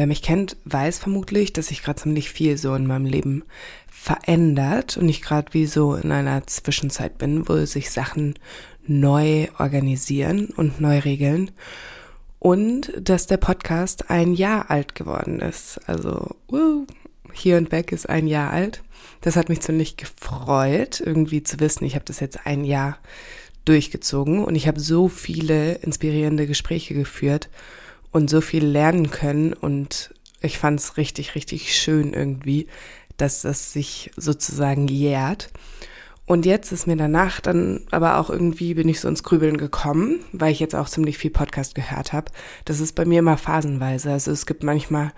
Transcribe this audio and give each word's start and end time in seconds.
Wer 0.00 0.06
mich 0.06 0.22
kennt, 0.22 0.56
weiß 0.64 0.98
vermutlich, 0.98 1.52
dass 1.52 1.66
sich 1.66 1.82
gerade 1.82 2.00
ziemlich 2.00 2.30
viel 2.30 2.56
so 2.56 2.74
in 2.74 2.86
meinem 2.86 3.04
Leben 3.04 3.44
verändert 3.86 4.96
und 4.96 5.10
ich 5.10 5.20
gerade 5.20 5.52
wie 5.52 5.66
so 5.66 5.94
in 5.94 6.10
einer 6.10 6.46
Zwischenzeit 6.46 7.18
bin, 7.18 7.46
wo 7.50 7.66
sich 7.66 7.90
Sachen 7.90 8.32
neu 8.86 9.48
organisieren 9.58 10.46
und 10.56 10.80
neu 10.80 11.00
regeln. 11.00 11.50
Und 12.38 12.94
dass 12.98 13.26
der 13.26 13.36
Podcast 13.36 14.08
ein 14.08 14.32
Jahr 14.32 14.70
alt 14.70 14.94
geworden 14.94 15.40
ist. 15.40 15.78
Also, 15.86 16.34
uh, 16.50 16.86
hier 17.34 17.58
und 17.58 17.70
weg 17.70 17.92
ist 17.92 18.08
ein 18.08 18.26
Jahr 18.26 18.52
alt. 18.54 18.82
Das 19.20 19.36
hat 19.36 19.50
mich 19.50 19.60
ziemlich 19.60 19.98
gefreut, 19.98 21.02
irgendwie 21.04 21.42
zu 21.42 21.60
wissen, 21.60 21.84
ich 21.84 21.94
habe 21.94 22.06
das 22.06 22.20
jetzt 22.20 22.46
ein 22.46 22.64
Jahr 22.64 22.96
durchgezogen 23.66 24.42
und 24.44 24.54
ich 24.54 24.66
habe 24.66 24.80
so 24.80 25.08
viele 25.08 25.74
inspirierende 25.74 26.46
Gespräche 26.46 26.94
geführt 26.94 27.50
und 28.12 28.30
so 28.30 28.40
viel 28.40 28.64
lernen 28.64 29.10
können 29.10 29.52
und 29.52 30.14
ich 30.40 30.58
fand 30.58 30.80
es 30.80 30.96
richtig, 30.96 31.34
richtig 31.34 31.76
schön 31.76 32.12
irgendwie, 32.12 32.66
dass 33.16 33.42
das 33.42 33.72
sich 33.72 34.10
sozusagen 34.16 34.88
jährt. 34.88 35.50
Und 36.26 36.46
jetzt 36.46 36.70
ist 36.70 36.86
mir 36.86 36.96
danach 36.96 37.40
dann 37.40 37.80
aber 37.90 38.18
auch 38.18 38.30
irgendwie 38.30 38.74
bin 38.74 38.88
ich 38.88 39.00
so 39.00 39.08
ins 39.08 39.24
Grübeln 39.24 39.56
gekommen, 39.56 40.20
weil 40.32 40.52
ich 40.52 40.60
jetzt 40.60 40.76
auch 40.76 40.88
ziemlich 40.88 41.18
viel 41.18 41.32
Podcast 41.32 41.74
gehört 41.74 42.12
habe. 42.12 42.30
Das 42.64 42.78
ist 42.78 42.94
bei 42.94 43.04
mir 43.04 43.18
immer 43.18 43.36
phasenweise. 43.36 44.12
Also 44.12 44.30
es 44.30 44.46
gibt 44.46 44.62
manchmal 44.62 45.12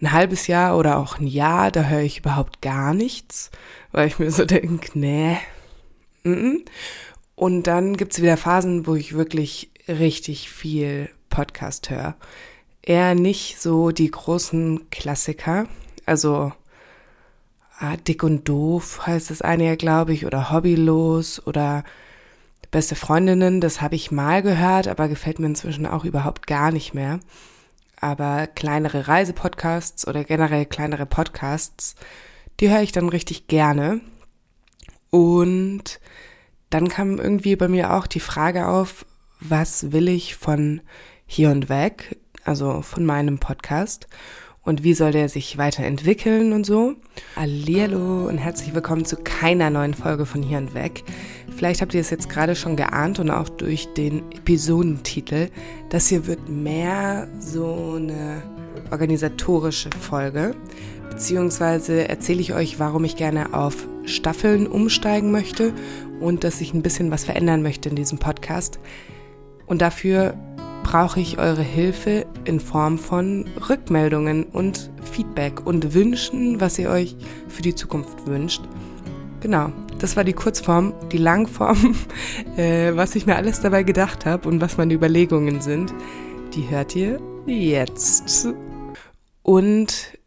ein 0.00 0.12
halbes 0.12 0.46
Jahr 0.46 0.78
oder 0.78 0.98
auch 0.98 1.18
ein 1.18 1.26
Jahr, 1.26 1.70
da 1.70 1.84
höre 1.84 2.00
ich 2.00 2.20
überhaupt 2.20 2.62
gar 2.62 2.94
nichts, 2.94 3.50
weil 3.92 4.08
ich 4.08 4.18
mir 4.18 4.30
so 4.30 4.44
denke, 4.46 4.98
nee. 4.98 5.36
Mm 6.24 6.32
-mm. 6.32 6.56
Und 7.34 7.64
dann 7.64 7.96
gibt's 7.96 8.22
wieder 8.22 8.36
Phasen, 8.36 8.86
wo 8.86 8.94
ich 8.94 9.14
wirklich 9.14 9.70
richtig 9.86 10.50
viel 10.50 11.10
Podcast 11.34 11.90
höre. 11.90 12.14
Eher 12.80 13.14
nicht 13.14 13.60
so 13.60 13.90
die 13.90 14.10
großen 14.10 14.88
Klassiker, 14.90 15.66
also 16.06 16.52
ah, 17.78 17.96
Dick 17.96 18.22
und 18.22 18.48
Doof 18.48 19.06
heißt 19.06 19.30
das 19.30 19.42
eine 19.42 19.64
ja, 19.66 19.74
glaube 19.74 20.12
ich, 20.12 20.26
oder 20.26 20.52
Hobbylos 20.52 21.44
oder 21.46 21.82
Beste 22.70 22.96
Freundinnen, 22.96 23.60
das 23.60 23.80
habe 23.80 23.94
ich 23.94 24.10
mal 24.10 24.42
gehört, 24.42 24.88
aber 24.88 25.06
gefällt 25.06 25.38
mir 25.38 25.46
inzwischen 25.46 25.86
auch 25.86 26.04
überhaupt 26.04 26.48
gar 26.48 26.72
nicht 26.72 26.92
mehr. 26.92 27.20
Aber 28.00 28.48
kleinere 28.48 29.06
Reisepodcasts 29.06 30.08
oder 30.08 30.24
generell 30.24 30.66
kleinere 30.66 31.06
Podcasts, 31.06 31.94
die 32.58 32.70
höre 32.70 32.82
ich 32.82 32.90
dann 32.90 33.08
richtig 33.08 33.46
gerne. 33.46 34.00
Und 35.10 36.00
dann 36.70 36.88
kam 36.88 37.18
irgendwie 37.18 37.54
bei 37.54 37.68
mir 37.68 37.94
auch 37.94 38.08
die 38.08 38.18
Frage 38.18 38.66
auf, 38.66 39.06
was 39.38 39.92
will 39.92 40.08
ich 40.08 40.34
von 40.34 40.80
hier 41.26 41.50
und 41.50 41.68
weg, 41.68 42.18
also 42.44 42.82
von 42.82 43.04
meinem 43.04 43.38
Podcast 43.38 44.06
und 44.64 44.82
wie 44.82 44.94
soll 44.94 45.12
der 45.12 45.28
sich 45.28 45.58
weiterentwickeln 45.58 46.52
und 46.52 46.64
so. 46.64 46.94
Hallihallo 47.36 48.26
und 48.26 48.38
herzlich 48.38 48.74
willkommen 48.74 49.04
zu 49.04 49.16
keiner 49.16 49.70
neuen 49.70 49.94
Folge 49.94 50.26
von 50.26 50.42
hier 50.42 50.58
und 50.58 50.74
weg. 50.74 51.04
Vielleicht 51.54 51.82
habt 51.82 51.94
ihr 51.94 52.00
es 52.00 52.10
jetzt 52.10 52.28
gerade 52.28 52.56
schon 52.56 52.76
geahnt 52.76 53.18
und 53.18 53.30
auch 53.30 53.48
durch 53.48 53.92
den 53.94 54.30
Episodentitel. 54.32 55.48
Das 55.90 56.08
hier 56.08 56.26
wird 56.26 56.48
mehr 56.48 57.28
so 57.38 57.94
eine 57.96 58.42
organisatorische 58.90 59.90
Folge. 60.00 60.54
Beziehungsweise 61.10 62.08
erzähle 62.08 62.40
ich 62.40 62.54
euch, 62.54 62.78
warum 62.78 63.04
ich 63.04 63.16
gerne 63.16 63.54
auf 63.54 63.86
Staffeln 64.04 64.66
umsteigen 64.66 65.30
möchte 65.30 65.72
und 66.20 66.42
dass 66.42 66.60
ich 66.60 66.74
ein 66.74 66.82
bisschen 66.82 67.10
was 67.10 67.24
verändern 67.24 67.62
möchte 67.62 67.88
in 67.88 67.96
diesem 67.96 68.18
Podcast. 68.18 68.80
Und 69.66 69.80
dafür 69.80 70.34
brauche 70.84 71.18
ich 71.18 71.38
eure 71.38 71.62
Hilfe 71.62 72.26
in 72.44 72.60
Form 72.60 72.98
von 72.98 73.46
Rückmeldungen 73.68 74.44
und 74.44 74.90
Feedback 75.02 75.66
und 75.66 75.94
Wünschen, 75.94 76.60
was 76.60 76.78
ihr 76.78 76.90
euch 76.90 77.16
für 77.48 77.62
die 77.62 77.74
Zukunft 77.74 78.26
wünscht. 78.26 78.62
Genau, 79.40 79.72
das 79.98 80.14
war 80.16 80.22
die 80.22 80.34
Kurzform, 80.34 80.94
die 81.10 81.18
Langform, 81.18 81.96
äh, 82.56 82.94
was 82.94 83.16
ich 83.16 83.26
mir 83.26 83.34
alles 83.34 83.60
dabei 83.60 83.82
gedacht 83.82 84.24
habe 84.26 84.48
und 84.48 84.60
was 84.60 84.76
meine 84.76 84.94
Überlegungen 84.94 85.60
sind. 85.60 85.92
Die 86.54 86.68
hört 86.68 86.94
ihr 86.94 87.20
jetzt. 87.46 88.46
Und 89.42 90.18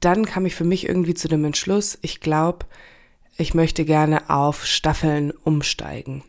dann 0.00 0.26
kam 0.26 0.44
ich 0.44 0.54
für 0.54 0.64
mich 0.64 0.86
irgendwie 0.86 1.14
zu 1.14 1.28
dem 1.28 1.44
Entschluss, 1.44 1.96
ich 2.02 2.20
glaube, 2.20 2.66
ich 3.38 3.54
möchte 3.54 3.84
gerne 3.84 4.28
auf 4.30 4.66
Staffeln 4.66 5.30
umsteigen. 5.30 6.22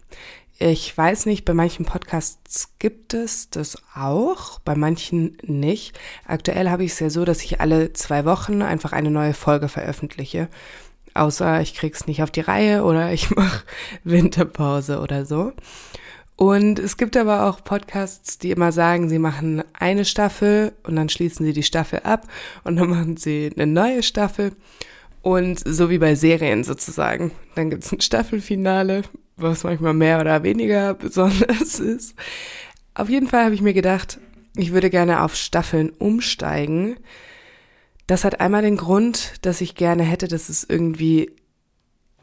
Ich 0.59 0.97
weiß 0.97 1.27
nicht, 1.27 1.45
bei 1.45 1.53
manchen 1.53 1.85
Podcasts 1.85 2.69
gibt 2.79 3.13
es 3.13 3.51
das 3.51 3.77
auch, 3.95 4.57
bei 4.59 4.73
manchen 4.73 5.37
nicht. 5.43 5.99
Aktuell 6.25 6.71
habe 6.71 6.83
ich 6.83 6.93
es 6.93 6.99
ja 6.99 7.11
so, 7.11 7.25
dass 7.25 7.43
ich 7.43 7.61
alle 7.61 7.93
zwei 7.93 8.25
Wochen 8.25 8.63
einfach 8.63 8.91
eine 8.91 9.11
neue 9.11 9.35
Folge 9.35 9.69
veröffentliche. 9.69 10.47
Außer 11.13 11.61
ich 11.61 11.75
krieg's 11.75 12.07
nicht 12.07 12.23
auf 12.23 12.31
die 12.31 12.41
Reihe 12.41 12.83
oder 12.83 13.13
ich 13.13 13.29
mache 13.29 13.65
Winterpause 14.03 14.99
oder 14.99 15.27
so. 15.27 15.53
Und 16.37 16.79
es 16.79 16.97
gibt 16.97 17.17
aber 17.17 17.45
auch 17.47 17.63
Podcasts, 17.63 18.39
die 18.39 18.49
immer 18.49 18.71
sagen, 18.71 19.09
sie 19.09 19.19
machen 19.19 19.63
eine 19.73 20.05
Staffel 20.05 20.73
und 20.83 20.95
dann 20.95 21.09
schließen 21.09 21.45
sie 21.45 21.53
die 21.53 21.63
Staffel 21.63 21.99
ab 21.99 22.27
und 22.63 22.77
dann 22.77 22.89
machen 22.89 23.17
sie 23.17 23.51
eine 23.55 23.67
neue 23.67 24.01
Staffel. 24.01 24.53
Und 25.21 25.61
so 25.65 25.89
wie 25.89 25.97
bei 25.97 26.15
Serien 26.15 26.63
sozusagen. 26.63 27.31
Dann 27.55 27.69
gibt's 27.69 27.91
ein 27.91 28.01
Staffelfinale 28.01 29.03
was 29.37 29.63
manchmal 29.63 29.93
mehr 29.93 30.19
oder 30.19 30.43
weniger 30.43 30.93
besonders 30.95 31.79
ist. 31.79 32.15
Auf 32.93 33.09
jeden 33.09 33.27
Fall 33.27 33.45
habe 33.45 33.55
ich 33.55 33.61
mir 33.61 33.73
gedacht, 33.73 34.19
ich 34.55 34.73
würde 34.73 34.89
gerne 34.89 35.21
auf 35.21 35.35
Staffeln 35.35 35.91
umsteigen. 35.91 36.97
Das 38.07 38.23
hat 38.23 38.41
einmal 38.41 38.63
den 38.63 38.77
Grund, 38.77 39.33
dass 39.43 39.61
ich 39.61 39.75
gerne 39.75 40.03
hätte, 40.03 40.27
dass 40.27 40.49
es 40.49 40.63
irgendwie 40.63 41.31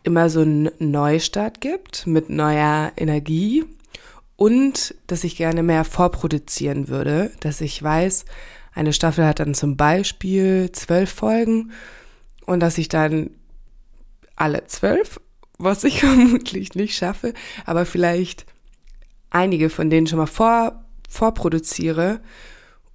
immer 0.02 0.28
so 0.28 0.40
einen 0.40 0.70
Neustart 0.78 1.60
gibt 1.60 2.06
mit 2.06 2.28
neuer 2.28 2.92
Energie 2.96 3.64
und 4.36 4.94
dass 5.06 5.24
ich 5.24 5.36
gerne 5.36 5.62
mehr 5.62 5.84
vorproduzieren 5.84 6.88
würde, 6.88 7.30
dass 7.40 7.60
ich 7.60 7.82
weiß, 7.82 8.24
eine 8.74 8.92
Staffel 8.92 9.24
hat 9.24 9.38
dann 9.38 9.54
zum 9.54 9.76
Beispiel 9.76 10.70
zwölf 10.72 11.10
Folgen 11.10 11.72
und 12.44 12.60
dass 12.60 12.76
ich 12.78 12.88
dann 12.88 13.30
alle 14.36 14.66
zwölf 14.66 15.20
was 15.58 15.84
ich 15.84 16.00
vermutlich 16.00 16.74
nicht 16.74 16.96
schaffe, 16.96 17.34
aber 17.64 17.86
vielleicht 17.86 18.46
einige 19.30 19.70
von 19.70 19.90
denen 19.90 20.06
schon 20.06 20.18
mal 20.18 20.26
vor, 20.26 20.84
vorproduziere 21.08 22.20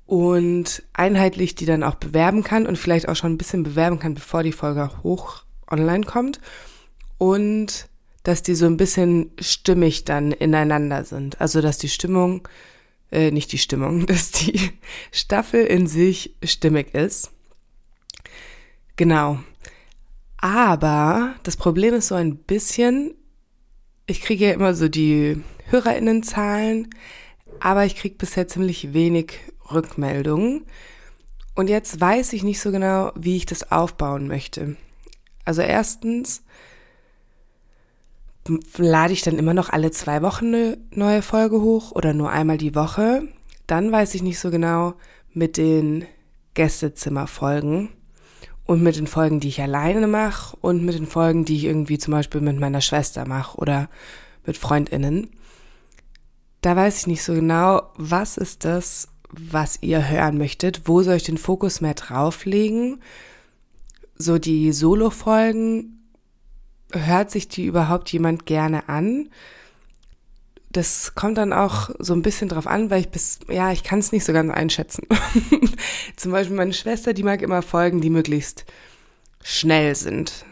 und 0.06 0.84
einheitlich 0.94 1.56
die 1.56 1.66
dann 1.66 1.84
auch 1.84 1.96
bewerben 1.96 2.44
kann 2.44 2.66
und 2.66 2.78
vielleicht 2.78 3.08
auch 3.08 3.16
schon 3.16 3.34
ein 3.34 3.38
bisschen 3.38 3.64
bewerben 3.64 4.00
kann, 4.00 4.16
bevor 4.16 4.44
die 4.44 4.52
Folge 4.52 4.90
hoch 5.04 5.44
online 5.70 6.06
kommt 6.06 6.40
und 7.18 7.88
dass 8.24 8.44
die 8.44 8.56
so 8.56 8.66
ein 8.66 8.78
bisschen 8.78 9.32
stimmig 9.40 10.06
dann 10.06 10.32
ineinander 10.32 11.04
sind. 11.04 11.40
Also 11.40 11.62
dass 11.62 11.78
die 11.78 11.90
Stimmung, 11.90 12.48
äh, 13.12 13.32
nicht 13.32 13.52
die 13.52 13.58
Stimmung, 13.58 14.06
dass 14.08 14.32
die 14.32 14.72
Staffel 15.12 15.66
in 15.66 15.88
sich 15.88 16.36
stimmig 16.44 16.94
ist. 16.94 17.32
Genau. 18.96 19.40
Aber 20.42 21.36
das 21.44 21.58
Problem 21.58 21.94
ist 21.94 22.08
so 22.08 22.16
ein 22.16 22.38
bisschen, 22.38 23.14
ich 24.06 24.22
kriege 24.22 24.48
ja 24.48 24.54
immer 24.54 24.74
so 24.74 24.88
die 24.88 25.44
HörerInnenzahlen, 25.66 26.90
aber 27.60 27.86
ich 27.86 27.96
kriege 27.96 28.16
bisher 28.16 28.48
ziemlich 28.48 28.94
wenig 28.94 29.34
Rückmeldungen. 29.70 30.66
Und 31.56 31.70
jetzt 31.70 32.00
weiß 32.00 32.32
ich 32.34 32.44
nicht 32.44 32.62
so 32.62 32.72
genau, 32.72 33.12
wie 33.16 33.36
ich 33.36 33.46
das 33.46 33.70
aufbauen 33.72 34.28
möchte. 34.28 34.78
Also 35.44 35.62
erstens 35.62 36.42
lade 38.78 39.12
ich 39.12 39.22
dann 39.24 39.38
immer 39.38 39.54
noch 39.54 39.70
alle 39.70 39.92
zwei 39.92 40.22
Wochen 40.22 40.48
eine 40.48 40.78
neue 40.92 41.22
Folge 41.22 41.60
hoch 41.60 41.92
oder 41.92 42.14
nur 42.14 42.32
einmal 42.32 42.58
die 42.58 42.76
Woche. 42.76 43.28
Dann 43.68 43.92
weiß 43.92 44.16
ich 44.16 44.24
nicht 44.24 44.40
so 44.40 44.52
genau 44.52 44.94
mit 45.34 45.58
den 45.58 46.06
Gästezimmerfolgen 46.54 47.90
und 48.70 48.84
mit 48.84 48.98
den 48.98 49.08
Folgen, 49.08 49.40
die 49.40 49.48
ich 49.48 49.64
alleine 49.64 50.06
mache 50.06 50.56
und 50.62 50.86
mit 50.86 50.94
den 50.94 51.08
Folgen, 51.08 51.44
die 51.44 51.56
ich 51.56 51.64
irgendwie 51.64 51.98
zum 51.98 52.12
Beispiel 52.12 52.40
mit 52.40 52.60
meiner 52.60 52.82
Schwester 52.82 53.28
mache 53.28 53.58
oder 53.58 53.90
mit 54.46 54.58
Freundinnen. 54.58 55.32
Da 56.62 56.76
weiß 56.76 57.00
ich 57.00 57.08
nicht 57.08 57.24
so 57.24 57.34
genau, 57.34 57.82
was 57.96 58.38
ist 58.38 58.66
das, 58.66 59.08
was 59.32 59.82
ihr 59.82 60.08
hören 60.08 60.38
möchtet, 60.38 60.84
wo 60.86 61.02
soll 61.02 61.16
ich 61.16 61.24
den 61.24 61.40
Fokus 61.40 61.82
mehr 61.82 61.96
drauflegen. 61.96 63.02
So 64.14 64.38
die 64.38 64.72
Solo-Folgen, 64.72 66.08
hört 66.92 67.32
sich 67.32 67.48
die 67.48 67.66
überhaupt 67.66 68.14
jemand 68.14 68.46
gerne 68.46 68.88
an? 68.88 69.30
Das 70.72 71.16
kommt 71.16 71.38
dann 71.38 71.52
auch 71.52 71.90
so 71.98 72.14
ein 72.14 72.22
bisschen 72.22 72.50
drauf 72.50 72.68
an, 72.68 72.92
weil 72.92 73.02
ich 73.02 73.10
bis, 73.10 73.40
ja, 73.50 73.72
ich 73.72 73.84
kann 73.84 74.00
es 74.00 74.12
nicht 74.12 74.24
so 74.24 74.34
ganz 74.34 74.52
einschätzen. 74.54 75.08
Zum 76.16 76.32
Beispiel 76.32 76.56
meine 76.56 76.74
Schwester, 76.74 77.14
die 77.14 77.24
mag 77.24 77.42
immer 77.42 77.62
Folgen, 77.62 78.02
die 78.02 78.12
möglichst 78.12 78.66
schnell 79.42 79.96
sind. 79.96 80.46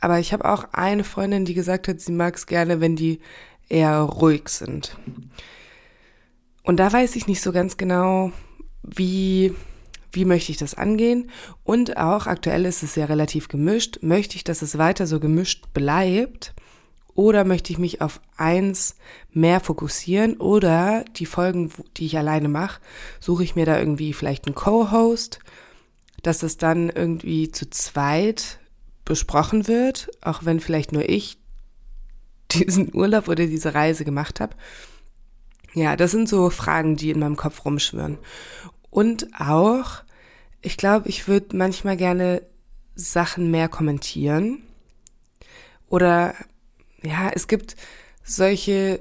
Aber 0.00 0.20
ich 0.20 0.32
habe 0.32 0.44
auch 0.44 0.66
eine 0.72 1.02
Freundin, 1.02 1.44
die 1.44 1.54
gesagt 1.54 1.88
hat, 1.88 2.00
sie 2.00 2.12
mag 2.12 2.36
es 2.36 2.46
gerne, 2.46 2.80
wenn 2.80 2.94
die 2.94 3.20
eher 3.68 3.98
ruhig 4.00 4.48
sind. 4.48 4.96
Und 6.62 6.76
da 6.78 6.92
weiß 6.92 7.16
ich 7.16 7.26
nicht 7.26 7.40
so 7.40 7.52
ganz 7.52 7.76
genau, 7.76 8.30
wie, 8.82 9.54
wie 10.12 10.24
möchte 10.24 10.52
ich 10.52 10.58
das 10.58 10.74
angehen? 10.74 11.30
Und 11.64 11.96
auch 11.96 12.26
aktuell 12.26 12.64
ist 12.64 12.82
es 12.82 12.94
ja 12.94 13.06
relativ 13.06 13.48
gemischt. 13.48 13.98
Möchte 14.02 14.36
ich, 14.36 14.44
dass 14.44 14.62
es 14.62 14.78
weiter 14.78 15.06
so 15.06 15.18
gemischt 15.18 15.72
bleibt? 15.72 16.54
Oder 17.14 17.44
möchte 17.44 17.72
ich 17.72 17.78
mich 17.78 18.00
auf 18.00 18.20
eins 18.36 18.96
mehr 19.30 19.60
fokussieren? 19.60 20.36
Oder 20.38 21.04
die 21.16 21.26
Folgen, 21.26 21.70
die 21.96 22.06
ich 22.06 22.18
alleine 22.18 22.48
mache, 22.48 22.80
suche 23.20 23.44
ich 23.44 23.54
mir 23.54 23.66
da 23.66 23.78
irgendwie 23.78 24.12
vielleicht 24.12 24.46
einen 24.46 24.54
Co-Host, 24.54 25.38
dass 26.22 26.42
es 26.42 26.56
dann 26.56 26.90
irgendwie 26.90 27.52
zu 27.52 27.70
zweit 27.70 28.58
besprochen 29.04 29.68
wird, 29.68 30.10
auch 30.22 30.44
wenn 30.44 30.60
vielleicht 30.60 30.92
nur 30.92 31.08
ich 31.08 31.38
diesen 32.52 32.94
Urlaub 32.94 33.28
oder 33.28 33.46
diese 33.46 33.74
Reise 33.74 34.04
gemacht 34.04 34.40
habe. 34.40 34.56
Ja, 35.74 35.96
das 35.96 36.12
sind 36.12 36.28
so 36.28 36.50
Fragen, 36.50 36.96
die 36.96 37.10
in 37.10 37.18
meinem 37.18 37.36
Kopf 37.36 37.64
rumschwirren. 37.64 38.18
Und 38.90 39.28
auch, 39.38 40.02
ich 40.62 40.76
glaube, 40.76 41.08
ich 41.08 41.26
würde 41.26 41.56
manchmal 41.56 41.96
gerne 41.96 42.42
Sachen 42.94 43.50
mehr 43.50 43.68
kommentieren. 43.68 44.62
Oder 45.88 46.34
ja, 47.04 47.30
es 47.32 47.48
gibt 47.48 47.76
solche 48.22 49.00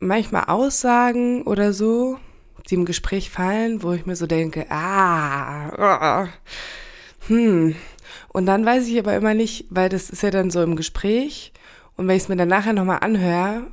manchmal 0.00 0.44
Aussagen 0.44 1.42
oder 1.42 1.72
so, 1.72 2.18
die 2.68 2.74
im 2.74 2.84
Gespräch 2.84 3.30
fallen, 3.30 3.82
wo 3.82 3.92
ich 3.92 4.06
mir 4.06 4.16
so 4.16 4.26
denke, 4.26 4.66
ah, 4.70 6.24
oh, 6.24 6.28
hm. 7.28 7.74
Und 8.28 8.46
dann 8.46 8.64
weiß 8.64 8.86
ich 8.86 8.98
aber 8.98 9.14
immer 9.14 9.34
nicht, 9.34 9.66
weil 9.70 9.88
das 9.88 10.10
ist 10.10 10.22
ja 10.22 10.30
dann 10.30 10.50
so 10.50 10.62
im 10.62 10.76
Gespräch. 10.76 11.52
Und 11.96 12.08
wenn 12.08 12.16
ich 12.16 12.22
es 12.24 12.28
mir 12.28 12.36
dann 12.36 12.48
nachher 12.48 12.72
nochmal 12.72 13.00
anhöre, 13.00 13.66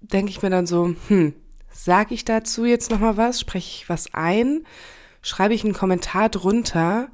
denke 0.00 0.30
ich 0.30 0.42
mir 0.42 0.50
dann 0.50 0.66
so, 0.66 0.94
hm, 1.08 1.34
sage 1.72 2.14
ich 2.14 2.24
dazu 2.24 2.64
jetzt 2.64 2.90
nochmal 2.90 3.16
was? 3.16 3.40
Spreche 3.40 3.82
ich 3.82 3.88
was 3.88 4.12
ein? 4.14 4.64
Schreibe 5.22 5.54
ich 5.54 5.64
einen 5.64 5.72
Kommentar 5.72 6.28
drunter? 6.28 7.08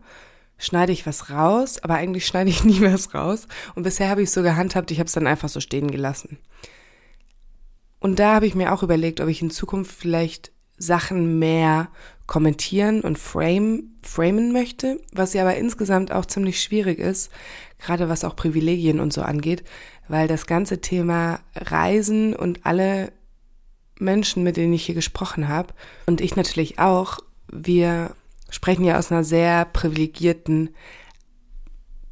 Schneide 0.60 0.92
ich 0.92 1.06
was 1.06 1.30
raus, 1.30 1.82
aber 1.82 1.94
eigentlich 1.94 2.26
schneide 2.26 2.50
ich 2.50 2.62
nie 2.64 2.80
was 2.82 3.12
raus. 3.14 3.48
Und 3.74 3.82
bisher 3.82 4.08
habe 4.08 4.22
ich 4.22 4.28
es 4.28 4.34
so 4.34 4.42
gehandhabt, 4.42 4.92
ich 4.92 4.98
habe 4.98 5.08
es 5.08 5.12
dann 5.12 5.26
einfach 5.26 5.48
so 5.48 5.58
stehen 5.58 5.90
gelassen. 5.90 6.38
Und 7.98 8.18
da 8.18 8.34
habe 8.34 8.46
ich 8.46 8.54
mir 8.54 8.72
auch 8.72 8.82
überlegt, 8.82 9.20
ob 9.20 9.28
ich 9.28 9.42
in 9.42 9.50
Zukunft 9.50 9.92
vielleicht 9.92 10.52
Sachen 10.78 11.38
mehr 11.38 11.88
kommentieren 12.26 13.02
und 13.02 13.18
frame, 13.18 13.96
framen 14.02 14.52
möchte, 14.52 15.00
was 15.12 15.34
ja 15.34 15.42
aber 15.42 15.56
insgesamt 15.56 16.12
auch 16.12 16.24
ziemlich 16.24 16.62
schwierig 16.62 16.98
ist, 16.98 17.30
gerade 17.78 18.08
was 18.08 18.24
auch 18.24 18.36
Privilegien 18.36 19.00
und 19.00 19.12
so 19.12 19.22
angeht, 19.22 19.64
weil 20.08 20.28
das 20.28 20.46
ganze 20.46 20.80
Thema 20.80 21.40
Reisen 21.54 22.34
und 22.34 22.64
alle 22.64 23.12
Menschen, 23.98 24.42
mit 24.42 24.56
denen 24.56 24.72
ich 24.72 24.86
hier 24.86 24.94
gesprochen 24.94 25.48
habe 25.48 25.74
und 26.06 26.22
ich 26.22 26.34
natürlich 26.34 26.78
auch, 26.78 27.18
wir 27.52 28.14
sprechen 28.50 28.84
ja 28.84 28.98
aus 28.98 29.10
einer 29.10 29.24
sehr 29.24 29.64
privilegierten 29.64 30.70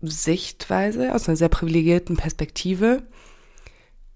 Sichtweise, 0.00 1.14
aus 1.14 1.28
einer 1.28 1.36
sehr 1.36 1.48
privilegierten 1.48 2.16
Perspektive, 2.16 3.02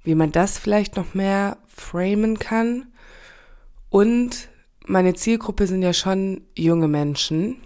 wie 0.05 0.15
man 0.15 0.33
das 0.33 0.59
vielleicht 0.59 0.97
noch 0.97 1.15
mehr 1.15 1.59
framen 1.67 2.39
kann. 2.39 2.87
Und 3.89 4.49
meine 4.87 5.15
Zielgruppe 5.15 5.67
sind 5.67 5.83
ja 5.83 5.93
schon 5.93 6.43
junge 6.57 6.89
Menschen. 6.89 7.57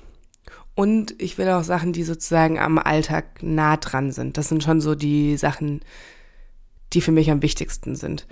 Und 0.75 1.15
ich 1.21 1.39
will 1.39 1.49
auch 1.49 1.65
Sachen, 1.65 1.93
die 1.93 2.03
sozusagen 2.03 2.59
am 2.59 2.79
Alltag 2.79 3.43
nah 3.43 3.79
dran 3.79 4.13
sind. 4.13 4.37
Das 4.37 4.49
sind 4.49 4.63
schon 4.63 4.81
so 4.81 4.95
die 4.95 5.37
Sachen, 5.39 5.81
die 6.93 7.01
für 7.01 7.13
mich 7.13 7.31
am 7.31 7.43
wichtigsten 7.43 7.97
sind. 7.97 8.27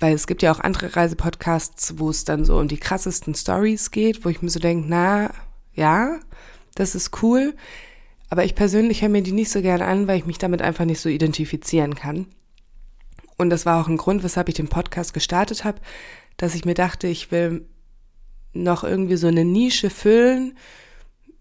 Weil 0.00 0.14
es 0.14 0.26
gibt 0.26 0.42
ja 0.42 0.50
auch 0.50 0.58
andere 0.58 0.96
Reisepodcasts, 0.96 1.98
wo 1.98 2.10
es 2.10 2.24
dann 2.24 2.44
so 2.44 2.58
um 2.58 2.66
die 2.66 2.78
krassesten 2.78 3.34
Stories 3.34 3.92
geht, 3.92 4.24
wo 4.24 4.28
ich 4.28 4.42
mir 4.42 4.50
so 4.50 4.58
denke, 4.58 4.88
na, 4.88 5.30
ja, 5.74 6.20
das 6.74 6.94
ist 6.94 7.22
cool. 7.22 7.54
Aber 8.30 8.44
ich 8.44 8.54
persönlich 8.54 9.02
höre 9.02 9.08
mir 9.10 9.22
die 9.22 9.32
nicht 9.32 9.50
so 9.50 9.62
gerne 9.62 9.84
an, 9.84 10.08
weil 10.08 10.18
ich 10.18 10.26
mich 10.26 10.38
damit 10.38 10.62
einfach 10.62 10.84
nicht 10.84 11.00
so 11.00 11.08
identifizieren 11.08 11.94
kann. 11.94 12.26
Und 13.36 13.50
das 13.50 13.66
war 13.66 13.80
auch 13.80 13.88
ein 13.88 13.96
Grund, 13.96 14.22
weshalb 14.22 14.48
ich 14.48 14.54
den 14.54 14.68
Podcast 14.68 15.14
gestartet 15.14 15.64
habe, 15.64 15.80
dass 16.36 16.54
ich 16.54 16.64
mir 16.64 16.74
dachte, 16.74 17.06
ich 17.06 17.30
will 17.30 17.66
noch 18.52 18.84
irgendwie 18.84 19.16
so 19.16 19.26
eine 19.26 19.44
Nische 19.44 19.90
füllen 19.90 20.56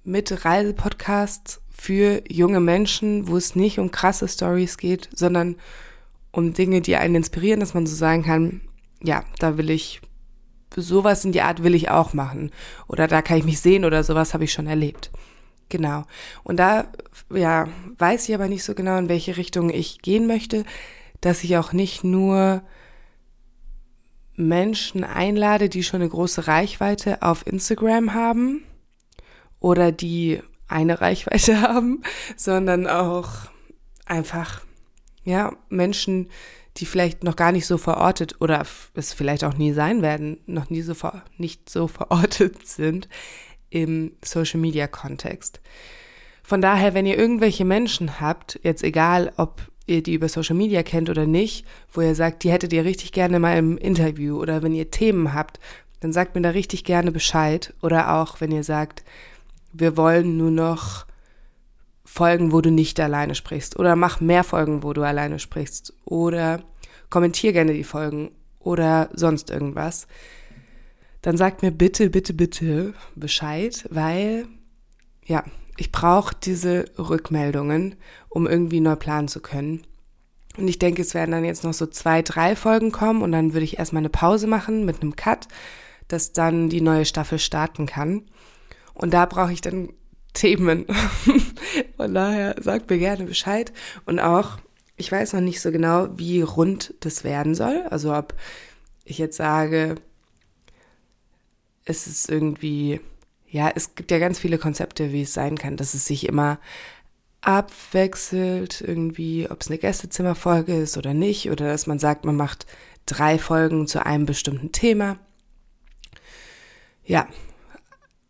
mit 0.03 0.45
Reisepodcasts 0.45 1.61
für 1.69 2.23
junge 2.29 2.59
Menschen, 2.59 3.27
wo 3.27 3.37
es 3.37 3.55
nicht 3.55 3.79
um 3.79 3.91
krasse 3.91 4.27
Stories 4.27 4.77
geht, 4.77 5.09
sondern 5.13 5.55
um 6.31 6.53
Dinge, 6.53 6.81
die 6.81 6.95
einen 6.95 7.15
inspirieren, 7.15 7.59
dass 7.59 7.73
man 7.73 7.85
so 7.85 7.95
sagen 7.95 8.23
kann, 8.23 8.61
ja, 9.01 9.23
da 9.39 9.57
will 9.57 9.69
ich 9.69 10.01
sowas 10.75 11.25
in 11.25 11.31
die 11.31 11.41
Art 11.41 11.63
will 11.63 11.75
ich 11.75 11.89
auch 11.89 12.13
machen. 12.13 12.51
Oder 12.87 13.07
da 13.07 13.21
kann 13.21 13.37
ich 13.37 13.45
mich 13.45 13.59
sehen 13.59 13.85
oder 13.85 14.03
sowas 14.03 14.33
habe 14.33 14.43
ich 14.43 14.53
schon 14.53 14.67
erlebt. 14.67 15.11
Genau. 15.69 16.03
Und 16.43 16.57
da, 16.57 16.87
ja, 17.33 17.67
weiß 17.97 18.29
ich 18.29 18.35
aber 18.35 18.47
nicht 18.47 18.63
so 18.63 18.75
genau, 18.75 18.97
in 18.97 19.09
welche 19.09 19.37
Richtung 19.37 19.69
ich 19.69 20.01
gehen 20.01 20.27
möchte, 20.27 20.65
dass 21.21 21.43
ich 21.43 21.57
auch 21.57 21.73
nicht 21.73 22.03
nur 22.03 22.61
Menschen 24.35 25.03
einlade, 25.03 25.69
die 25.69 25.83
schon 25.83 26.01
eine 26.01 26.09
große 26.09 26.47
Reichweite 26.47 27.21
auf 27.21 27.45
Instagram 27.45 28.13
haben 28.13 28.63
oder 29.59 29.91
die 29.91 30.41
eine 30.67 31.01
Reichweite 31.01 31.61
haben, 31.67 32.03
sondern 32.35 32.87
auch 32.87 33.29
einfach, 34.05 34.61
ja, 35.23 35.53
Menschen, 35.69 36.29
die 36.77 36.85
vielleicht 36.85 37.23
noch 37.23 37.35
gar 37.35 37.51
nicht 37.51 37.67
so 37.67 37.77
verortet 37.77 38.41
oder 38.41 38.65
es 38.95 39.13
vielleicht 39.13 39.43
auch 39.43 39.55
nie 39.55 39.73
sein 39.73 40.01
werden, 40.01 40.39
noch 40.45 40.69
nie 40.69 40.81
so 40.81 40.93
ver, 40.93 41.23
nicht 41.37 41.69
so 41.69 41.87
verortet 41.87 42.65
sind 42.67 43.07
im 43.69 44.13
Social 44.23 44.59
Media 44.59 44.87
Kontext. 44.87 45.61
Von 46.43 46.61
daher, 46.61 46.93
wenn 46.93 47.05
ihr 47.05 47.17
irgendwelche 47.17 47.65
Menschen 47.65 48.19
habt, 48.19 48.59
jetzt 48.63 48.83
egal, 48.83 49.31
ob 49.37 49.61
ihr 49.85 50.03
die 50.03 50.13
über 50.13 50.29
Social 50.29 50.55
Media 50.55 50.83
kennt 50.83 51.09
oder 51.09 51.25
nicht, 51.25 51.65
wo 51.91 52.01
ihr 52.01 52.15
sagt, 52.15 52.43
die 52.43 52.51
hättet 52.51 52.73
ihr 52.73 52.85
richtig 52.85 53.11
gerne 53.11 53.39
mal 53.39 53.57
im 53.57 53.77
Interview 53.77 54.39
oder 54.39 54.63
wenn 54.63 54.73
ihr 54.73 54.91
Themen 54.91 55.33
habt, 55.33 55.59
dann 55.99 56.13
sagt 56.13 56.35
mir 56.35 56.41
da 56.41 56.49
richtig 56.49 56.83
gerne 56.83 57.11
Bescheid 57.11 57.73
oder 57.81 58.15
auch, 58.15 58.41
wenn 58.41 58.51
ihr 58.51 58.63
sagt, 58.63 59.03
wir 59.71 59.97
wollen 59.97 60.37
nur 60.37 60.51
noch 60.51 61.05
Folgen, 62.13 62.51
wo 62.51 62.61
du 62.61 62.69
nicht 62.69 62.99
alleine 62.99 63.33
sprichst 63.33 63.79
oder 63.79 63.95
mach 63.95 64.21
mehr 64.21 64.43
Folgen, 64.43 64.83
wo 64.83 64.93
du 64.93 65.01
alleine 65.01 65.39
sprichst 65.39 65.95
oder 66.05 66.61
kommentier 67.09 67.53
gerne 67.53 67.73
die 67.73 67.83
Folgen 67.83 68.29
oder 68.59 69.09
sonst 69.13 69.49
irgendwas. 69.49 70.05
Dann 71.23 71.37
sagt 71.37 71.63
mir 71.63 71.71
bitte, 71.71 72.11
bitte, 72.11 72.35
bitte 72.35 72.93
Bescheid, 73.15 73.87
weil 73.89 74.45
ja, 75.25 75.43
ich 75.75 75.91
brauche 75.91 76.35
diese 76.35 76.85
Rückmeldungen, 76.99 77.95
um 78.29 78.45
irgendwie 78.45 78.79
neu 78.79 78.95
planen 78.95 79.27
zu 79.27 79.39
können. 79.39 79.81
Und 80.55 80.67
ich 80.67 80.77
denke, 80.77 81.01
es 81.01 81.15
werden 81.15 81.31
dann 81.31 81.45
jetzt 81.45 81.63
noch 81.63 81.73
so 81.73 81.87
zwei, 81.87 82.21
drei 82.21 82.55
Folgen 82.55 82.91
kommen 82.91 83.23
und 83.23 83.31
dann 83.31 83.53
würde 83.53 83.63
ich 83.63 83.79
erstmal 83.79 84.01
eine 84.01 84.09
Pause 84.09 84.45
machen 84.45 84.85
mit 84.85 85.01
einem 85.01 85.15
Cut, 85.15 85.47
dass 86.09 86.31
dann 86.31 86.69
die 86.69 86.81
neue 86.81 87.05
Staffel 87.05 87.39
starten 87.39 87.87
kann. 87.87 88.21
Und 88.93 89.15
da 89.15 89.25
brauche 89.25 89.51
ich 89.51 89.61
dann 89.61 89.89
Themen. 90.33 90.85
Von 91.97 92.13
daher 92.13 92.55
sagt 92.59 92.89
mir 92.89 92.97
gerne 92.97 93.25
Bescheid. 93.25 93.71
Und 94.05 94.19
auch, 94.19 94.57
ich 94.97 95.11
weiß 95.11 95.33
noch 95.33 95.41
nicht 95.41 95.61
so 95.61 95.71
genau, 95.71 96.07
wie 96.17 96.41
rund 96.41 96.93
das 96.99 97.23
werden 97.23 97.55
soll. 97.55 97.83
Also 97.89 98.13
ob 98.13 98.33
ich 99.05 99.17
jetzt 99.17 99.37
sage, 99.37 99.95
es 101.85 102.07
ist 102.07 102.29
irgendwie, 102.29 103.01
ja, 103.47 103.71
es 103.73 103.95
gibt 103.95 104.11
ja 104.11 104.19
ganz 104.19 104.39
viele 104.39 104.57
Konzepte, 104.57 105.11
wie 105.11 105.23
es 105.23 105.33
sein 105.33 105.57
kann, 105.57 105.77
dass 105.77 105.93
es 105.93 106.05
sich 106.05 106.27
immer 106.27 106.59
abwechselt, 107.41 108.81
irgendwie, 108.81 109.49
ob 109.49 109.61
es 109.61 109.67
eine 109.67 109.77
Gästezimmerfolge 109.77 110.75
ist 110.75 110.97
oder 110.97 111.13
nicht, 111.13 111.51
oder 111.51 111.67
dass 111.67 111.87
man 111.87 111.99
sagt, 111.99 112.23
man 112.23 112.37
macht 112.37 112.65
drei 113.05 113.37
Folgen 113.37 113.85
zu 113.85 114.05
einem 114.05 114.25
bestimmten 114.25 114.71
Thema. 114.71 115.17
Ja, 117.03 117.27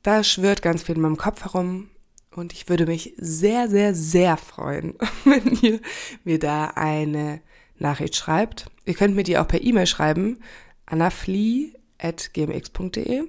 da 0.02 0.24
schwirrt 0.24 0.64
ganz 0.64 0.84
viel 0.84 0.96
in 0.96 1.02
meinem 1.02 1.18
Kopf 1.18 1.44
herum. 1.44 1.90
Und 2.36 2.54
ich 2.54 2.70
würde 2.70 2.86
mich 2.86 3.14
sehr, 3.18 3.68
sehr, 3.70 3.94
sehr 3.94 4.38
freuen, 4.38 4.96
wenn 5.26 5.58
ihr 5.62 5.82
mir 6.24 6.40
da 6.40 6.68
eine 6.76 7.42
Nachricht 7.78 8.16
schreibt. 8.16 8.72
Ihr 8.86 8.96
könnt 8.96 9.16
mir 9.16 9.24
die 9.24 9.38
auch 9.38 9.48
per 9.48 9.64
E-Mail 9.64 9.88
schreiben, 9.88 10.40
annaflee.gmx.de 10.86 13.24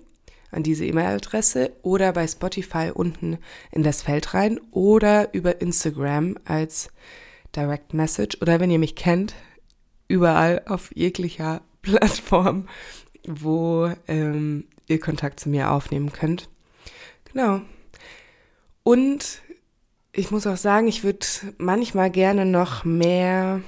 an 0.50 0.62
diese 0.62 0.84
E-Mail-Adresse 0.86 1.72
oder 1.82 2.12
bei 2.12 2.26
Spotify 2.28 2.92
unten 2.94 3.38
in 3.72 3.82
das 3.82 4.02
Feld 4.02 4.34
rein 4.34 4.60
oder 4.70 5.34
über 5.34 5.60
Instagram 5.60 6.38
als 6.44 6.90
Direct 7.56 7.92
Message 7.92 8.40
oder 8.40 8.60
wenn 8.60 8.70
ihr 8.70 8.78
mich 8.78 8.94
kennt, 8.94 9.34
überall 10.06 10.62
auf 10.66 10.94
jeglicher 10.94 11.62
Plattform, 11.82 12.68
wo 13.26 13.90
ähm, 14.06 14.68
ihr 14.86 15.00
Kontakt 15.00 15.40
zu 15.40 15.48
mir 15.48 15.72
aufnehmen 15.72 16.12
könnt. 16.12 16.48
Genau, 17.32 17.62
und 18.84 19.42
ich 20.12 20.30
muss 20.30 20.46
auch 20.46 20.56
sagen, 20.56 20.86
ich 20.86 21.02
würde 21.02 21.26
manchmal 21.58 22.10
gerne 22.10 22.46
noch 22.46 22.84
mehr. 22.84 23.62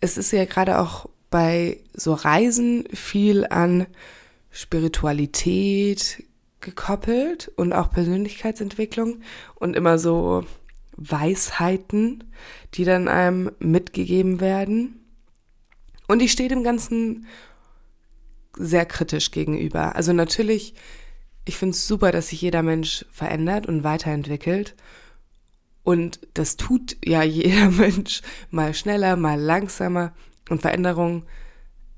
Es 0.00 0.18
ist 0.18 0.32
ja 0.32 0.44
gerade 0.46 0.80
auch 0.80 1.08
bei 1.30 1.78
so 1.94 2.12
Reisen 2.12 2.88
viel 2.92 3.46
an 3.46 3.86
Spiritualität, 4.50 6.24
gekoppelt 6.60 7.50
und 7.56 7.72
auch 7.72 7.90
Persönlichkeitsentwicklung 7.90 9.22
und 9.54 9.76
immer 9.76 9.98
so 9.98 10.44
Weisheiten, 10.96 12.24
die 12.74 12.84
dann 12.84 13.08
einem 13.08 13.52
mitgegeben 13.58 14.40
werden. 14.40 15.04
Und 16.06 16.20
ich 16.20 16.32
stehe 16.32 16.48
dem 16.48 16.64
Ganzen 16.64 17.26
sehr 18.56 18.84
kritisch 18.84 19.30
gegenüber. 19.30 19.94
Also 19.96 20.12
natürlich, 20.12 20.74
ich 21.50 21.56
finde 21.56 21.74
es 21.74 21.88
super, 21.88 22.12
dass 22.12 22.28
sich 22.28 22.40
jeder 22.40 22.62
Mensch 22.62 23.04
verändert 23.10 23.66
und 23.66 23.82
weiterentwickelt. 23.82 24.76
Und 25.82 26.20
das 26.32 26.56
tut 26.56 26.96
ja 27.04 27.22
jeder 27.24 27.72
Mensch 27.72 28.22
mal 28.50 28.72
schneller, 28.72 29.16
mal 29.16 29.40
langsamer. 29.40 30.12
Und 30.48 30.62
Veränderung 30.62 31.24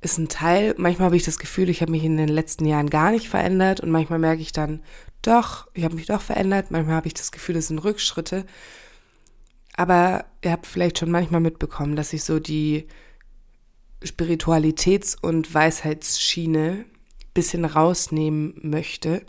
ist 0.00 0.16
ein 0.16 0.30
Teil. 0.30 0.74
Manchmal 0.78 1.04
habe 1.06 1.18
ich 1.18 1.24
das 1.24 1.38
Gefühl, 1.38 1.68
ich 1.68 1.82
habe 1.82 1.92
mich 1.92 2.02
in 2.02 2.16
den 2.16 2.30
letzten 2.30 2.64
Jahren 2.64 2.88
gar 2.88 3.10
nicht 3.10 3.28
verändert 3.28 3.80
und 3.80 3.90
manchmal 3.90 4.18
merke 4.18 4.40
ich 4.40 4.52
dann, 4.52 4.82
doch, 5.20 5.68
ich 5.74 5.84
habe 5.84 5.96
mich 5.96 6.06
doch 6.06 6.22
verändert. 6.22 6.70
Manchmal 6.70 6.96
habe 6.96 7.08
ich 7.08 7.14
das 7.14 7.30
Gefühl, 7.30 7.56
es 7.56 7.68
sind 7.68 7.84
Rückschritte. 7.84 8.46
Aber 9.76 10.24
ihr 10.42 10.52
habt 10.52 10.66
vielleicht 10.66 10.98
schon 10.98 11.10
manchmal 11.10 11.42
mitbekommen, 11.42 11.94
dass 11.94 12.14
ich 12.14 12.24
so 12.24 12.38
die 12.38 12.86
Spiritualitäts- 14.02 15.14
und 15.20 15.52
Weisheitsschiene 15.52 16.86
bisschen 17.34 17.64
rausnehmen 17.64 18.54
möchte. 18.62 19.22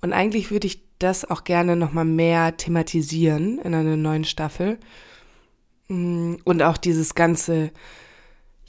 Und 0.00 0.12
eigentlich 0.12 0.50
würde 0.50 0.66
ich 0.66 0.82
das 0.98 1.28
auch 1.28 1.44
gerne 1.44 1.76
nochmal 1.76 2.04
mehr 2.04 2.56
thematisieren 2.56 3.58
in 3.58 3.74
einer 3.74 3.96
neuen 3.96 4.24
Staffel. 4.24 4.78
Und 5.88 6.62
auch 6.62 6.76
dieses 6.76 7.14
ganze 7.14 7.70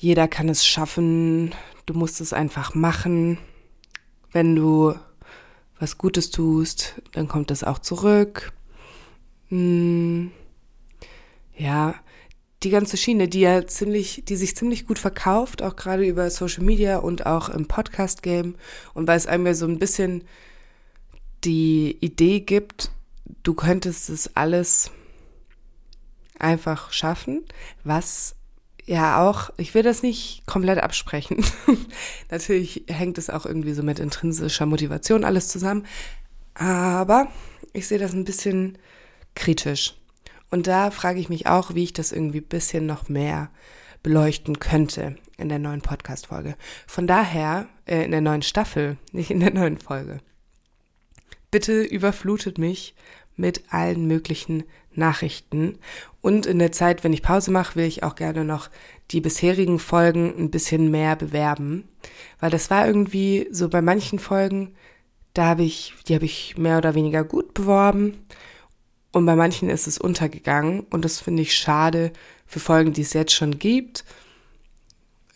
jeder 0.01 0.29
kann 0.29 0.47
es 0.47 0.65
schaffen, 0.65 1.53
du 1.85 1.93
musst 1.93 2.21
es 2.21 2.31
einfach 2.31 2.73
machen. 2.73 3.37
Wenn 4.31 4.55
du 4.55 4.95
was 5.77 5.97
Gutes 5.97 6.31
tust, 6.31 7.01
dann 7.11 7.27
kommt 7.27 7.51
es 7.51 7.65
auch 7.65 7.79
zurück. 7.79 8.53
Hm, 9.49 10.31
ja, 11.57 11.95
die 12.63 12.69
ganze 12.69 12.97
Schiene, 12.97 13.27
die 13.27 13.41
ja 13.41 13.65
ziemlich, 13.67 14.23
die 14.27 14.35
sich 14.35 14.55
ziemlich 14.55 14.85
gut 14.85 14.99
verkauft, 14.99 15.61
auch 15.61 15.75
gerade 15.75 16.05
über 16.05 16.29
Social 16.29 16.63
Media 16.63 16.97
und 16.97 17.25
auch 17.25 17.49
im 17.49 17.67
Podcast-Game. 17.67 18.55
Und 18.93 19.07
weil 19.07 19.17
es 19.17 19.27
einem 19.27 19.45
ja 19.45 19.53
so 19.53 19.65
ein 19.65 19.79
bisschen 19.79 20.23
die 21.45 21.97
Idee 22.01 22.41
gibt, 22.41 22.91
du 23.43 23.53
könntest 23.53 24.09
es 24.09 24.35
alles 24.35 24.91
einfach 26.37 26.91
schaffen, 26.91 27.43
was 27.83 28.35
ja 28.85 29.21
auch, 29.21 29.51
ich 29.57 29.73
will 29.73 29.83
das 29.83 30.01
nicht 30.01 30.45
komplett 30.47 30.79
absprechen. 30.79 31.45
Natürlich 32.31 32.85
hängt 32.87 33.17
es 33.17 33.29
auch 33.29 33.45
irgendwie 33.45 33.73
so 33.73 33.83
mit 33.83 33.99
intrinsischer 33.99 34.65
Motivation 34.65 35.23
alles 35.23 35.47
zusammen. 35.47 35.85
Aber 36.55 37.27
ich 37.71 37.87
sehe 37.87 37.99
das 37.99 38.13
ein 38.13 38.25
bisschen 38.25 38.77
kritisch. 39.35 39.98
Und 40.49 40.67
da 40.67 40.91
frage 40.91 41.19
ich 41.19 41.29
mich 41.29 41.47
auch, 41.47 41.75
wie 41.75 41.83
ich 41.83 41.93
das 41.93 42.11
irgendwie 42.11 42.41
bisschen 42.41 42.85
noch 42.85 43.09
mehr 43.09 43.49
beleuchten 44.03 44.59
könnte 44.59 45.15
in 45.37 45.49
der 45.49 45.59
neuen 45.59 45.81
Podcast-Folge. 45.81 46.55
Von 46.87 47.07
daher, 47.07 47.67
äh, 47.85 48.03
in 48.03 48.11
der 48.11 48.21
neuen 48.21 48.41
Staffel, 48.41 48.97
nicht 49.11 49.31
in 49.31 49.39
der 49.39 49.53
neuen 49.53 49.77
Folge. 49.77 50.19
Bitte 51.51 51.81
überflutet 51.81 52.57
mich 52.57 52.95
mit 53.35 53.63
allen 53.69 54.07
möglichen 54.07 54.63
Nachrichten. 54.93 55.77
Und 56.21 56.45
in 56.45 56.59
der 56.59 56.71
Zeit, 56.71 57.03
wenn 57.03 57.13
ich 57.13 57.23
Pause 57.23 57.51
mache, 57.51 57.75
will 57.75 57.85
ich 57.85 58.03
auch 58.03 58.15
gerne 58.15 58.43
noch 58.43 58.69
die 59.11 59.21
bisherigen 59.21 59.79
Folgen 59.79 60.33
ein 60.37 60.51
bisschen 60.51 60.91
mehr 60.91 61.15
bewerben. 61.15 61.87
Weil 62.39 62.51
das 62.51 62.69
war 62.69 62.85
irgendwie 62.85 63.47
so 63.51 63.69
bei 63.69 63.81
manchen 63.81 64.19
Folgen, 64.19 64.75
da 65.33 65.45
habe 65.45 65.63
ich, 65.63 65.93
die 66.07 66.15
habe 66.15 66.25
ich 66.25 66.57
mehr 66.57 66.77
oder 66.77 66.95
weniger 66.95 67.23
gut 67.23 67.53
beworben. 67.53 68.25
Und 69.11 69.25
bei 69.25 69.35
manchen 69.35 69.69
ist 69.69 69.87
es 69.87 69.97
untergegangen. 69.97 70.81
Und 70.89 71.05
das 71.05 71.19
finde 71.19 71.41
ich 71.41 71.55
schade 71.55 72.11
für 72.45 72.59
Folgen, 72.59 72.93
die 72.93 73.01
es 73.01 73.13
jetzt 73.13 73.33
schon 73.33 73.57
gibt, 73.57 74.05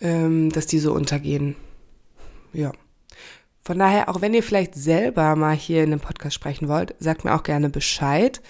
ähm, 0.01 0.51
dass 0.51 0.67
die 0.67 0.79
so 0.79 0.93
untergehen. 0.93 1.55
Ja. 2.53 2.71
Von 3.63 3.79
daher, 3.79 4.09
auch 4.09 4.21
wenn 4.21 4.33
ihr 4.33 4.43
vielleicht 4.43 4.75
selber 4.75 5.35
mal 5.35 5.55
hier 5.55 5.83
in 5.83 5.91
dem 5.91 6.01
Podcast 6.01 6.35
sprechen 6.35 6.67
wollt, 6.67 6.95
sagt 6.99 7.23
mir 7.23 7.33
auch 7.33 7.43
gerne 7.43 7.69
Bescheid 7.69 8.41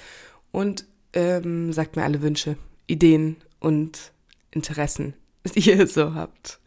und 0.51 0.85
ähm, 1.13 1.71
sagt 1.71 1.95
mir 1.95 2.03
alle 2.03 2.21
Wünsche, 2.21 2.57
Ideen 2.87 3.37
und 3.59 4.11
Interessen, 4.51 5.13
die 5.55 5.69
ihr 5.69 5.87
so 5.87 6.15
habt. 6.15 6.59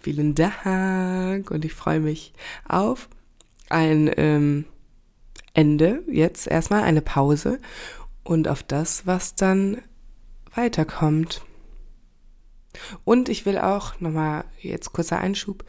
Vielen 0.00 0.34
Dank 0.34 1.50
und 1.50 1.64
ich 1.64 1.74
freue 1.74 2.00
mich 2.00 2.32
auf 2.68 3.08
ein 3.68 4.10
ähm, 4.16 4.64
Ende, 5.54 6.02
jetzt 6.08 6.46
erstmal 6.46 6.82
eine 6.82 7.00
Pause 7.00 7.60
und 8.24 8.48
auf 8.48 8.62
das, 8.62 9.06
was 9.06 9.34
dann 9.34 9.78
weiterkommt. 10.54 11.42
Und 13.04 13.28
ich 13.28 13.46
will 13.46 13.58
auch, 13.58 14.00
nochmal 14.00 14.44
jetzt 14.60 14.92
kurzer 14.92 15.18
Einschub, 15.18 15.64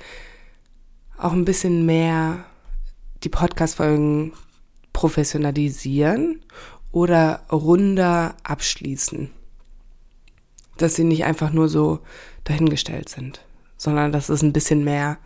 auch 1.18 1.34
ein 1.34 1.46
bisschen 1.46 1.86
mehr 1.86 2.46
die 3.24 3.30
Podcast-Folgen 3.30 4.34
professionalisieren 4.92 6.42
oder 6.92 7.42
runder 7.52 8.36
abschließen. 8.44 9.30
Dass 10.78 10.96
sie 10.96 11.04
nicht 11.04 11.26
einfach 11.26 11.52
nur 11.52 11.70
so 11.70 12.00
dahingestellt 12.44 13.10
sind, 13.10 13.46
sondern 13.78 14.12
dass 14.12 14.30
es 14.30 14.42
ein 14.42 14.54
bisschen 14.54 14.84
mehr 14.84 15.18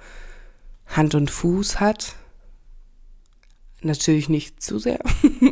Hand 0.86 1.16
und 1.16 1.32
Fuß 1.32 1.80
hat. 1.80 2.16
Natürlich 3.82 4.30
nicht 4.30 4.62
zu 4.62 4.78
sehr, 4.80 5.00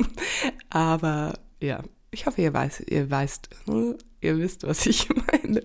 aber 0.69 1.39
ja, 1.61 1.83
ich 2.11 2.25
hoffe, 2.25 2.41
ihr 2.41 2.53
weißt, 2.53 2.89
ihr 2.89 3.09
weißt, 3.09 3.49
ihr 4.21 4.37
wisst, 4.37 4.63
was 4.63 4.85
ich 4.85 5.07
meine. 5.31 5.61